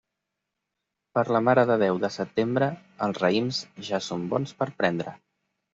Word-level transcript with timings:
Per 1.17 1.23
la 1.35 1.41
Mare 1.49 1.65
de 1.73 1.77
Déu 1.85 2.01
de 2.07 2.11
setembre, 2.17 2.71
els 3.09 3.23
raïms 3.27 3.63
ja 3.93 4.05
són 4.11 4.29
bons 4.35 4.61
per 4.63 4.73
prendre. 4.83 5.21